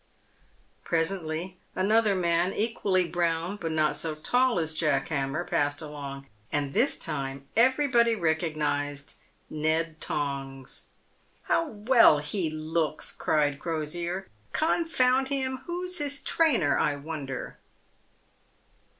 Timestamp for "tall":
4.15-4.57